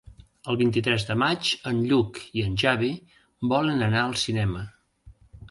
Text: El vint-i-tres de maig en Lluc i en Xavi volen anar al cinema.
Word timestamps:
El 0.51 0.55
vint-i-tres 0.59 1.03
de 1.09 1.17
maig 1.23 1.51
en 1.71 1.81
Lluc 1.91 2.17
i 2.41 2.47
en 2.47 2.57
Xavi 2.63 2.91
volen 3.53 3.87
anar 3.91 4.03
al 4.07 4.19
cinema. 4.25 4.67